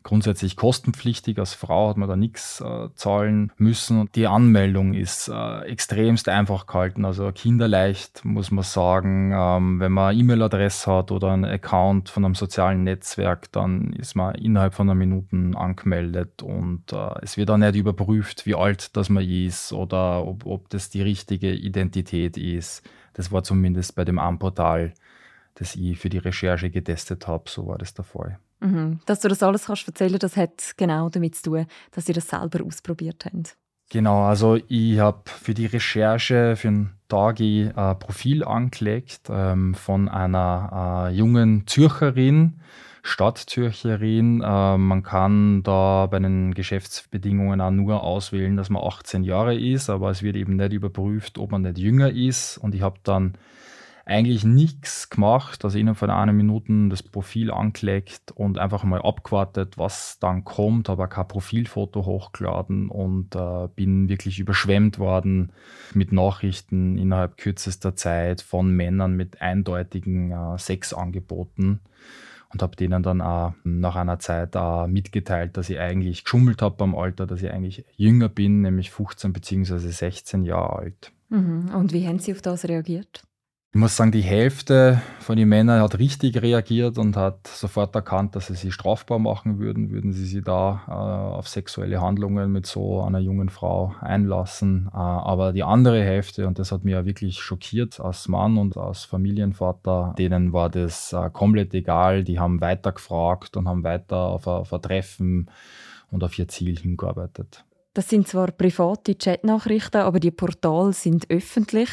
grundsätzlich 0.08 0.56
kostenpflichtig. 0.56 1.38
Als 1.38 1.52
Frau 1.52 1.90
hat 1.90 1.98
man 1.98 2.08
da 2.08 2.16
nichts 2.16 2.62
äh, 2.62 2.88
zahlen 2.94 3.52
müssen. 3.58 4.08
Die 4.14 4.26
Anmeldung 4.26 4.94
ist 4.94 5.28
äh, 5.28 5.60
extremst 5.66 6.30
einfach 6.30 6.66
gehalten, 6.66 7.04
also 7.04 7.30
kinderleicht, 7.30 8.24
muss 8.24 8.50
man 8.50 8.64
sagen. 8.64 9.32
Ähm, 9.34 9.80
wenn 9.80 9.92
man 9.92 10.18
E-Mail-Adresse 10.18 10.90
hat 10.90 11.12
oder 11.12 11.32
einen 11.32 11.44
Account 11.44 12.08
von 12.08 12.24
einem 12.24 12.34
sozialen 12.34 12.84
Netzwerk, 12.84 13.52
dann 13.52 13.92
ist 13.92 14.14
man 14.14 14.34
innerhalb 14.34 14.72
von 14.72 14.88
einer 14.88 14.94
Minute 14.94 15.36
angemeldet 15.54 16.42
und 16.42 16.90
äh, 16.90 17.10
es 17.20 17.36
wird 17.36 17.50
auch 17.50 17.58
nicht 17.58 17.76
überprüft, 17.76 18.46
wie 18.46 18.54
alt 18.54 18.96
das 18.96 19.10
man 19.10 19.28
ist 19.28 19.74
oder 19.74 20.26
ob, 20.26 20.46
ob 20.46 20.70
das 20.70 20.88
die 20.88 21.02
richtige 21.02 21.52
Identität 21.52 22.38
ist. 22.38 22.82
Das 23.12 23.30
war 23.30 23.42
zumindest 23.42 23.94
bei 23.94 24.06
dem 24.06 24.18
Am-Portal, 24.18 24.94
das 25.56 25.76
ich 25.76 25.98
für 25.98 26.08
die 26.08 26.18
Recherche 26.18 26.70
getestet 26.70 27.26
habe, 27.26 27.50
so 27.50 27.66
war 27.66 27.76
das 27.76 27.92
der 27.92 28.06
Fall. 28.06 28.38
Mhm. 28.60 29.00
Dass 29.06 29.20
du 29.20 29.28
das 29.28 29.42
alles 29.42 29.66
kannst 29.66 29.86
erzählen, 29.86 30.18
das 30.18 30.36
hat 30.36 30.74
genau 30.76 31.08
damit 31.08 31.36
zu 31.36 31.50
tun, 31.50 31.66
dass 31.92 32.08
ihr 32.08 32.14
das 32.14 32.28
selber 32.28 32.64
ausprobiert 32.64 33.24
habt. 33.24 33.56
Genau, 33.90 34.24
also 34.24 34.58
ich 34.68 34.98
habe 34.98 35.22
für 35.24 35.54
die 35.54 35.66
Recherche 35.66 36.56
für 36.56 36.68
einen 36.68 36.98
Tag 37.08 37.40
ein 37.40 37.72
Profil 37.98 38.44
angelegt 38.44 39.30
ähm, 39.30 39.74
von 39.74 40.10
einer 40.10 41.08
äh, 41.08 41.14
jungen 41.14 41.66
Zürcherin, 41.66 42.60
Stadtzürcherin. 43.02 44.42
Äh, 44.42 44.76
man 44.76 45.02
kann 45.02 45.62
da 45.62 46.06
bei 46.06 46.18
den 46.18 46.52
Geschäftsbedingungen 46.52 47.62
auch 47.62 47.70
nur 47.70 48.02
auswählen, 48.02 48.58
dass 48.58 48.68
man 48.68 48.84
18 48.84 49.24
Jahre 49.24 49.58
ist, 49.58 49.88
aber 49.88 50.10
es 50.10 50.22
wird 50.22 50.36
eben 50.36 50.56
nicht 50.56 50.74
überprüft, 50.74 51.38
ob 51.38 51.52
man 51.52 51.62
nicht 51.62 51.78
jünger 51.78 52.10
ist. 52.10 52.58
Und 52.58 52.74
ich 52.74 52.82
habe 52.82 52.98
dann 53.04 53.38
eigentlich 54.08 54.44
nichts 54.44 55.10
gemacht, 55.10 55.64
also 55.64 55.78
innerhalb 55.78 55.98
von 55.98 56.10
einer 56.10 56.32
Minute 56.32 56.88
das 56.88 57.02
Profil 57.02 57.50
angelegt 57.50 58.32
und 58.34 58.58
einfach 58.58 58.82
mal 58.84 59.02
abgewartet, 59.02 59.76
was 59.76 60.18
dann 60.18 60.44
kommt, 60.44 60.88
habe 60.88 61.06
kein 61.08 61.28
Profilfoto 61.28 62.06
hochgeladen 62.06 62.88
und 62.88 63.34
äh, 63.34 63.68
bin 63.76 64.08
wirklich 64.08 64.38
überschwemmt 64.38 64.98
worden 64.98 65.52
mit 65.92 66.10
Nachrichten 66.12 66.96
innerhalb 66.96 67.36
kürzester 67.36 67.96
Zeit 67.96 68.40
von 68.40 68.70
Männern 68.70 69.14
mit 69.14 69.42
eindeutigen 69.42 70.32
äh, 70.32 70.58
Sexangeboten 70.58 71.80
und 72.50 72.62
habe 72.62 72.76
denen 72.76 73.02
dann 73.02 73.20
auch 73.20 73.52
nach 73.62 73.96
einer 73.96 74.18
Zeit 74.18 74.56
auch 74.56 74.86
mitgeteilt, 74.86 75.58
dass 75.58 75.68
ich 75.68 75.78
eigentlich 75.78 76.24
geschummelt 76.24 76.62
habe 76.62 76.76
beim 76.76 76.94
Alter, 76.94 77.26
dass 77.26 77.42
ich 77.42 77.50
eigentlich 77.50 77.84
jünger 77.96 78.30
bin, 78.30 78.62
nämlich 78.62 78.90
15 78.90 79.34
bzw. 79.34 79.78
16 79.78 80.44
Jahre 80.44 80.76
alt. 80.76 81.12
Mhm. 81.28 81.74
Und 81.74 81.92
wie 81.92 82.06
haben 82.06 82.18
Sie 82.18 82.32
auf 82.32 82.40
das 82.40 82.66
reagiert? 82.66 83.22
Ich 83.70 83.78
muss 83.78 83.96
sagen, 83.96 84.12
die 84.12 84.22
Hälfte 84.22 85.02
von 85.20 85.36
den 85.36 85.50
Männern 85.50 85.82
hat 85.82 85.98
richtig 85.98 86.40
reagiert 86.40 86.96
und 86.96 87.18
hat 87.18 87.46
sofort 87.46 87.94
erkannt, 87.94 88.34
dass 88.34 88.46
sie 88.46 88.54
sich 88.54 88.72
strafbar 88.72 89.18
machen 89.18 89.58
würden, 89.58 89.90
würden 89.90 90.14
sie 90.14 90.24
sich 90.24 90.42
da 90.42 90.84
äh, 90.88 90.90
auf 90.90 91.48
sexuelle 91.48 92.00
Handlungen 92.00 92.50
mit 92.50 92.64
so 92.64 93.02
einer 93.02 93.18
jungen 93.18 93.50
Frau 93.50 93.94
einlassen. 94.00 94.88
Äh, 94.90 94.96
aber 94.96 95.52
die 95.52 95.64
andere 95.64 96.02
Hälfte, 96.02 96.46
und 96.46 96.58
das 96.58 96.72
hat 96.72 96.84
mich 96.84 96.92
ja 96.92 97.04
wirklich 97.04 97.40
schockiert 97.40 98.00
als 98.00 98.26
Mann 98.26 98.56
und 98.56 98.78
als 98.78 99.04
Familienvater, 99.04 100.14
denen 100.16 100.54
war 100.54 100.70
das 100.70 101.12
äh, 101.12 101.28
komplett 101.30 101.74
egal. 101.74 102.24
Die 102.24 102.38
haben 102.38 102.62
weiter 102.62 102.92
gefragt 102.92 103.54
und 103.58 103.68
haben 103.68 103.84
weiter 103.84 104.16
auf 104.16 104.72
ein 104.72 104.80
Treffen 104.80 105.50
und 106.10 106.24
auf 106.24 106.38
ihr 106.38 106.48
Ziel 106.48 106.78
hingearbeitet. 106.78 107.66
Das 107.98 108.08
sind 108.08 108.28
zwar 108.28 108.52
private 108.52 109.16
Chatnachrichten, 109.16 110.02
aber 110.02 110.20
die 110.20 110.30
Portale 110.30 110.92
sind 110.92 111.28
öffentlich. 111.30 111.88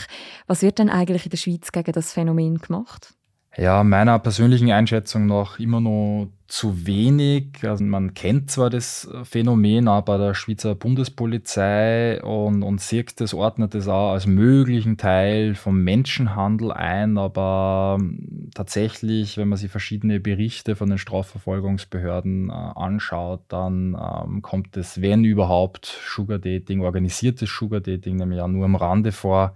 Was 0.45 0.61
wird 0.61 0.77
denn 0.77 0.91
eigentlich 0.91 1.25
in 1.25 1.31
der 1.31 1.37
Schweiz 1.37 1.71
gegen 1.71 1.93
das 1.93 2.13
Phänomen 2.13 2.59
gemacht? 2.59 3.15
Ja, 3.57 3.85
meiner 3.85 4.19
persönlichen 4.19 4.69
Einschätzung 4.69 5.27
nach 5.27 5.59
immer 5.59 5.79
noch 5.79 6.27
zu 6.47 6.85
wenig. 6.85 7.63
Also 7.63 7.85
man 7.85 8.13
kennt 8.13 8.51
zwar 8.51 8.69
das 8.69 9.09
Phänomen 9.23 9.87
auch 9.87 10.01
bei 10.01 10.17
der 10.17 10.33
Schweizer 10.33 10.75
Bundespolizei 10.75 12.21
und, 12.21 12.63
und 12.63 12.81
sieht 12.81 13.21
das, 13.21 13.33
ordnet 13.33 13.73
das 13.73 13.87
auch 13.87 14.11
als 14.11 14.25
möglichen 14.27 14.97
Teil 14.97 15.55
vom 15.55 15.85
Menschenhandel 15.85 16.73
ein, 16.73 17.17
aber 17.17 17.95
ähm, 17.97 18.49
tatsächlich, 18.53 19.37
wenn 19.37 19.47
man 19.47 19.57
sich 19.57 19.71
verschiedene 19.71 20.19
Berichte 20.19 20.75
von 20.75 20.89
den 20.89 20.97
Strafverfolgungsbehörden 20.97 22.49
äh, 22.49 22.51
anschaut, 22.51 23.41
dann 23.47 23.95
ähm, 23.95 24.41
kommt 24.41 24.75
es, 24.75 25.01
wenn 25.01 25.23
überhaupt, 25.23 25.97
Sugar 26.05 26.39
Dating, 26.39 26.81
organisiertes 26.81 27.49
Sugar 27.49 27.79
Dating, 27.79 28.17
nämlich 28.17 28.41
auch 28.41 28.49
nur 28.49 28.65
am 28.65 28.75
Rande 28.75 29.13
vor. 29.13 29.55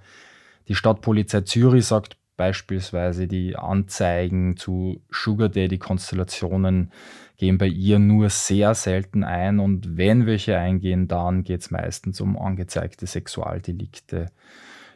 Die 0.70 0.75
Stadtpolizei 0.75 1.41
Zürich 1.41 1.86
sagt 1.86 2.19
Beispielsweise 2.39 3.27
die 3.27 3.58
Anzeigen 3.58 4.55
zu 4.55 5.01
Sugar 5.12 5.50
Daddy-Konstellationen 5.50 6.89
gehen 7.36 7.58
bei 7.58 7.67
ihr 7.67 8.00
nur 8.00 8.29
sehr 8.29 8.75
selten 8.75 9.25
ein 9.25 9.60
und 9.60 9.98
wenn 9.98 10.25
welche 10.25 10.58
eingehen, 10.58 11.10
dann 11.10 11.43
geht 11.43 11.60
es 11.60 11.69
meistens 11.69 12.22
um 12.22 12.38
angezeigte 12.39 13.08
Sexualdelikte. 13.08 14.27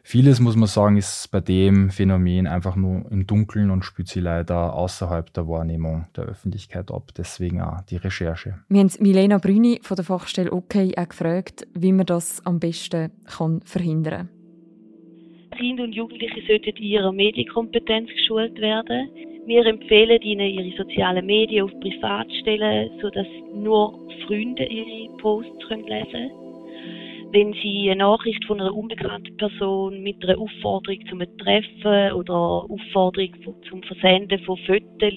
Vieles, 0.03 0.39
muss 0.39 0.55
man 0.55 0.69
sagen, 0.69 0.95
ist 0.95 1.31
bei 1.31 1.41
dem 1.41 1.89
Phänomen 1.89 2.47
einfach 2.47 2.77
nur 2.77 3.11
im 3.11 3.27
Dunkeln 3.27 3.71
und 3.71 3.83
spielt 3.83 4.07
sie 4.07 4.21
leider 4.21 4.73
außerhalb 4.73 5.33
der 5.33 5.45
Wahrnehmung 5.45 6.05
der 6.15 6.23
Öffentlichkeit 6.23 6.91
ab. 6.91 7.11
Deswegen 7.17 7.61
auch 7.61 7.81
die 7.81 7.97
Recherche. 7.97 8.59
Wir 8.69 8.79
haben 8.79 8.91
Milena 9.01 9.37
Brüni 9.37 9.81
von 9.83 9.95
der 9.95 10.05
Fachstelle 10.05 10.53
OK 10.53 10.75
auch 10.95 11.09
gefragt, 11.09 11.67
wie 11.73 11.91
man 11.91 12.05
das 12.05 12.45
am 12.45 12.61
besten 12.61 13.11
kann 13.25 13.59
verhindern 13.65 14.29
kann. 14.29 14.42
Kinder 15.55 15.83
und 15.83 15.95
Jugendliche 15.95 16.41
sollten 16.47 16.77
in 16.77 16.83
ihrer 16.83 17.11
Medienkompetenz 17.11 18.09
geschult 18.09 18.59
werden. 18.59 19.09
Wir 19.45 19.65
empfehlen 19.65 20.21
ihnen, 20.21 20.49
ihre 20.49 20.77
sozialen 20.77 21.25
Medien 21.25 21.65
auf 21.65 21.79
privat 21.79 22.29
zu 22.29 22.35
stellen, 22.37 22.91
sodass 23.01 23.27
nur 23.53 23.99
Freunde 24.25 24.65
ihre 24.65 25.15
Posts 25.17 25.69
lesen 25.69 26.11
können. 26.11 26.31
Wenn 27.33 27.51
Sie 27.63 27.89
eine 27.89 27.95
Nachricht 27.95 28.45
von 28.45 28.61
einer 28.61 28.75
unbekannten 28.75 29.35
Person 29.37 30.03
mit 30.03 30.23
einer 30.23 30.39
Aufforderung 30.39 30.99
zum 31.09 31.19
Treffen 31.39 32.13
oder 32.13 32.35
Aufforderung 32.35 33.29
zum 33.67 33.81
Versenden 33.81 34.39
von 34.41 34.55
Fotos 34.67 35.13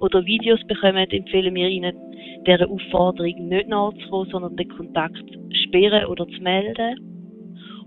oder 0.00 0.26
Videos 0.26 0.60
bekommen, 0.66 1.08
empfehlen 1.08 1.54
wir 1.54 1.68
Ihnen, 1.68 1.96
dieser 2.44 2.68
Aufforderung 2.68 3.48
nicht 3.48 3.68
nachzukommen, 3.68 4.30
sondern 4.30 4.56
den 4.56 4.68
Kontakt 4.68 5.16
zu 5.30 5.54
sperren 5.62 6.06
oder 6.06 6.26
zu 6.26 6.42
melden. 6.42 7.07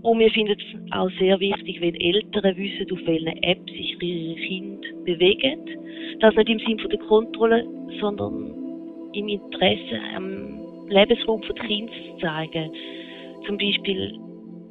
Und 0.04 0.20
wir 0.20 0.32
finden 0.32 0.58
es 0.58 0.92
auch 0.94 1.10
sehr 1.20 1.40
wichtig, 1.40 1.80
wenn 1.80 1.96
Eltern 1.96 2.58
wissen, 2.58 2.92
auf 2.92 3.06
welchen 3.06 3.44
Apps 3.44 3.72
sich 3.72 3.98
ihre 4.02 4.36
Kinder 4.36 4.88
bewegen. 5.06 5.60
Das 6.20 6.36
nicht 6.36 6.50
im 6.50 6.60
Sinne 6.60 6.88
der 6.90 7.00
Kontrolle, 7.00 7.66
sondern 8.00 8.54
im 9.14 9.28
Interesse 9.28 10.00
am 10.16 10.88
Lebensraum 10.90 11.42
der 11.42 11.66
Kinder 11.66 11.92
zu 11.94 12.18
zeigen. 12.20 12.72
Zum 13.46 13.58
Beispiel 13.58 14.18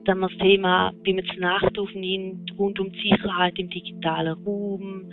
Dann 0.04 0.18
man 0.18 0.30
das 0.30 0.38
Thema, 0.38 0.92
wie 1.04 1.12
man 1.12 1.24
es 1.24 1.38
Nacht 1.38 1.78
aufnimmt, 1.78 2.50
rund 2.58 2.80
um 2.80 2.90
die 2.90 3.10
Sicherheit 3.10 3.58
im 3.58 3.68
digitalen 3.70 4.36
Raum 4.44 5.10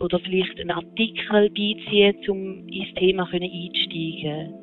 oder 0.00 0.18
vielleicht 0.20 0.58
einen 0.58 0.70
Artikel 0.70 1.50
beizieht, 1.50 2.28
um 2.28 2.66
ins 2.68 2.94
Thema 2.94 3.28
einsteigen 3.30 4.59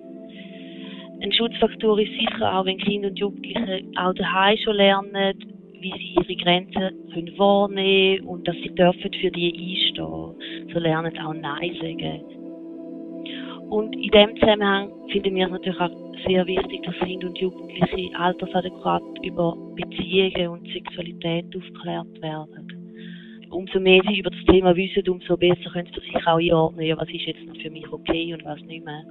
Ein 1.21 1.31
Schutzfaktor 1.31 1.99
ist 1.99 2.11
sicher 2.11 2.57
auch, 2.57 2.65
wenn 2.65 2.77
Kinder 2.77 3.09
und 3.09 3.19
Jugendliche 3.19 3.83
auch 3.95 4.13
daheim 4.13 4.57
schon 4.57 4.75
lernen, 4.75 5.33
wie 5.79 5.91
sie 5.91 6.15
ihre 6.15 6.35
Grenzen 6.43 6.91
können 7.13 7.37
wahrnehmen 7.37 8.25
und 8.27 8.47
dass 8.47 8.55
sie 8.57 8.73
dürfen 8.73 9.11
für 9.13 9.31
die 9.31 9.51
einstehen. 9.51 10.71
So 10.73 10.79
lernen 10.79 11.17
auch 11.19 11.33
Nein 11.33 11.75
sagen. 11.81 12.21
Und 13.69 13.95
in 13.95 14.09
dem 14.11 14.35
Zusammenhang 14.37 14.91
finden 15.11 15.35
wir 15.35 15.45
es 15.45 15.51
natürlich 15.51 15.79
auch 15.79 15.91
sehr 16.25 16.45
wichtig, 16.47 16.83
dass 16.83 16.95
Kinder 16.99 17.27
und 17.27 17.37
Jugendliche 17.37 18.17
altersadäquat 18.17 19.03
über 19.23 19.57
Beziehungen 19.75 20.47
und 20.47 20.67
Sexualität 20.71 21.45
aufgeklärt 21.55 22.21
werden. 22.21 23.47
Umso 23.49 23.79
mehr 23.79 24.01
sie 24.07 24.19
über 24.19 24.29
das 24.29 24.43
Thema 24.45 24.75
wissen, 24.75 25.07
umso 25.09 25.35
besser 25.35 25.69
können 25.71 25.89
sie 25.93 25.99
sich 25.99 26.27
auch 26.27 26.37
einordnen, 26.37 26.85
ja, 26.85 26.97
was 26.97 27.09
ist 27.09 27.25
jetzt 27.25 27.45
noch 27.45 27.55
für 27.57 27.69
mich 27.69 27.91
okay 27.91 28.33
und 28.33 28.45
was 28.45 28.61
nicht 28.61 28.85
mehr. 28.85 29.03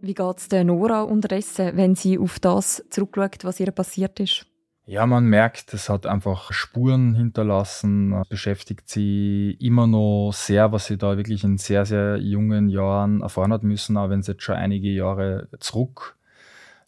Wie 0.00 0.14
geht 0.14 0.38
es 0.38 0.48
der 0.48 0.64
Nora 0.64 1.02
unterdessen, 1.02 1.76
wenn 1.76 1.94
sie 1.94 2.18
auf 2.18 2.38
das 2.38 2.84
zurückschaut, 2.90 3.44
was 3.44 3.60
ihr 3.60 3.70
passiert 3.70 4.18
ist? 4.20 4.46
Ja, 4.86 5.06
man 5.06 5.26
merkt, 5.26 5.72
es 5.72 5.88
hat 5.88 6.06
einfach 6.06 6.52
Spuren 6.52 7.14
hinterlassen, 7.14 8.22
beschäftigt 8.28 8.88
sie 8.88 9.56
immer 9.60 9.86
noch 9.86 10.32
sehr, 10.32 10.72
was 10.72 10.86
sie 10.86 10.96
da 10.96 11.16
wirklich 11.16 11.44
in 11.44 11.58
sehr, 11.58 11.84
sehr 11.86 12.16
jungen 12.16 12.68
Jahren 12.68 13.20
erfahren 13.20 13.52
hat 13.52 13.62
müssen, 13.62 13.96
auch 13.96 14.10
wenn 14.10 14.20
es 14.20 14.26
jetzt 14.26 14.42
schon 14.42 14.56
einige 14.56 14.88
Jahre 14.88 15.48
zurück 15.60 16.16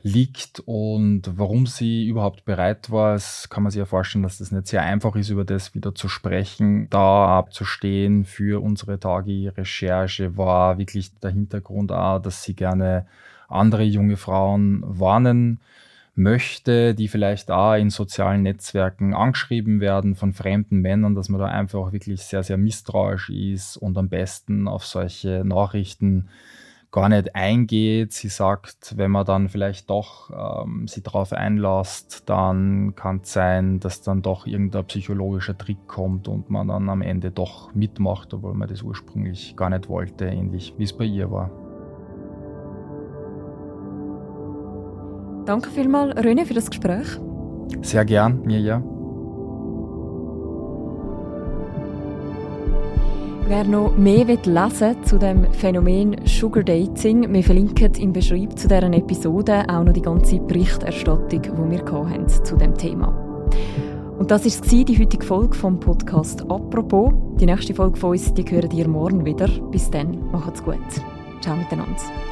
liegt 0.03 0.61
und 0.67 1.23
warum 1.37 1.67
sie 1.67 2.07
überhaupt 2.07 2.45
bereit 2.45 2.91
war. 2.91 3.15
Es 3.15 3.49
kann 3.49 3.63
man 3.63 3.71
sich 3.71 3.79
ja 3.79 3.85
vorstellen, 3.85 4.25
dass 4.25 4.39
das 4.39 4.51
nicht 4.51 4.67
sehr 4.67 4.83
einfach 4.83 5.15
ist, 5.15 5.31
über 5.31 5.45
das 5.45 5.75
wieder 5.75 5.95
zu 5.95 6.09
sprechen. 6.09 6.89
Da 6.91 7.39
abzustehen 7.39 8.25
für 8.25 8.63
unsere 8.63 8.99
Tagi-Recherche 8.99 10.37
war 10.37 10.79
wirklich 10.79 11.19
der 11.21 11.31
Hintergrund 11.31 11.93
auch, 11.93 12.19
dass 12.19 12.43
sie 12.43 12.55
gerne 12.55 13.07
andere 13.49 13.85
junge 13.85 14.17
Frauen 14.17 14.83
warnen 14.85 15.61
möchte, 16.15 16.95
die 16.95 17.09
vielleicht 17.09 17.51
auch 17.51 17.75
in 17.75 17.91
sozialen 17.91 18.43
Netzwerken 18.43 19.15
angeschrieben 19.15 19.81
werden 19.81 20.15
von 20.15 20.33
fremden 20.33 20.81
Männern, 20.81 21.15
dass 21.15 21.29
man 21.29 21.41
da 21.41 21.47
einfach 21.47 21.93
wirklich 21.93 22.23
sehr, 22.23 22.43
sehr 22.43 22.59
misstrauisch 22.59 23.31
ist 23.31 23.77
und 23.77 23.97
am 23.97 24.09
besten 24.09 24.69
auf 24.69 24.85
solche 24.85 25.43
Nachrichten 25.45 26.29
gar 26.93 27.09
nicht 27.09 27.35
eingeht. 27.35 28.13
Sie 28.13 28.29
sagt, 28.29 28.97
wenn 28.97 29.11
man 29.11 29.25
dann 29.25 29.49
vielleicht 29.49 29.91
doch 29.91 30.31
ähm, 30.31 30.87
sie 30.87 31.03
darauf 31.03 31.33
einlässt, 31.33 32.29
dann 32.29 32.95
kann 32.95 33.21
es 33.23 33.33
sein, 33.33 33.81
dass 33.81 34.03
dann 34.03 34.23
doch 34.23 34.47
irgendein 34.47 34.85
psychologischer 34.85 35.57
Trick 35.57 35.89
kommt 35.89 36.29
und 36.29 36.51
man 36.51 36.69
dann 36.69 36.89
am 36.89 37.03
Ende 37.03 37.31
doch 37.31 37.75
mitmacht, 37.75 38.33
obwohl 38.35 38.55
man 38.55 38.69
das 38.69 38.83
ursprünglich 38.83 39.57
gar 39.57 39.71
nicht 39.71 39.89
wollte, 39.89 40.27
ähnlich 40.27 40.75
wie 40.77 40.85
es 40.85 40.93
bei 40.93 41.05
ihr 41.05 41.31
war. 41.31 41.51
Danke 45.47 45.71
vielmals, 45.71 46.15
René, 46.15 46.45
für 46.45 46.55
das 46.55 46.71
Gespräch. 46.71 47.19
Sehr 47.81 48.05
gern, 48.05 48.43
Mirja. 48.43 48.83
Wer 53.49 53.65
noch 53.65 53.97
mehr 53.97 54.25
lesen 54.25 55.05
zu 55.05 55.19
dem 55.19 55.53
Phänomen 55.53 56.17
Sugar 56.27 56.63
Dating, 56.63 57.33
wir 57.33 57.43
verlinken 57.43 57.93
im 57.95 58.13
Beschreibung 58.13 58.57
zu 58.57 58.69
deren 58.69 58.93
Episode 58.93 59.65
auch 59.69 59.85
noch 59.85 59.93
die 59.93 60.01
ganze 60.01 60.39
Berichterstattung, 60.39 61.43
die 61.43 61.71
wir 61.71 61.85
haben 61.87 62.29
zu 62.29 62.57
dem 62.57 62.75
Thema. 62.77 63.09
Und 64.19 64.31
das 64.31 64.45
war 64.45 64.85
die 64.85 64.99
heutige 64.99 65.27
Folge 65.27 65.55
vom 65.55 65.81
Podcast 65.81 66.43
«Apropos». 66.43 67.13
Die 67.41 67.47
nächste 67.47 67.75
Folge 67.75 67.99
von 67.99 68.11
uns, 68.11 68.33
die 68.33 68.45
hören 68.45 68.71
ihr 68.71 68.87
morgen 68.87 69.25
wieder. 69.25 69.49
Bis 69.71 69.91
dann, 69.91 70.31
macht's 70.31 70.63
gut. 70.63 70.79
Ciao 71.41 71.57
miteinander. 71.57 72.32